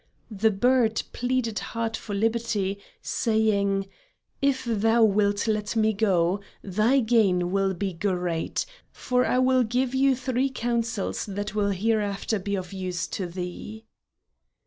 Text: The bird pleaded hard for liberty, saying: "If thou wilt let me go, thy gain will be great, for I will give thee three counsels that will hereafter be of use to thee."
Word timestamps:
The 0.31 0.49
bird 0.49 1.03
pleaded 1.13 1.59
hard 1.59 1.95
for 1.95 2.15
liberty, 2.15 2.79
saying: 3.03 3.87
"If 4.41 4.63
thou 4.65 5.03
wilt 5.03 5.45
let 5.47 5.75
me 5.75 5.93
go, 5.93 6.39
thy 6.63 7.01
gain 7.01 7.51
will 7.51 7.75
be 7.75 7.93
great, 7.93 8.65
for 8.91 9.23
I 9.27 9.37
will 9.37 9.61
give 9.63 9.91
thee 9.91 10.15
three 10.15 10.49
counsels 10.49 11.27
that 11.27 11.53
will 11.53 11.69
hereafter 11.69 12.39
be 12.39 12.55
of 12.55 12.73
use 12.73 13.05
to 13.09 13.27
thee." 13.27 13.85